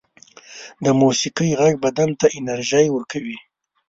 د 0.83 0.85
موسيقۍ 1.01 1.51
غږ 1.59 1.73
بدن 1.85 2.09
ته 2.19 2.27
انرژی 2.39 2.87
ورکوي 2.91 3.37